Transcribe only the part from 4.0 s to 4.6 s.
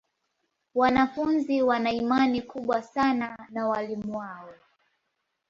wao.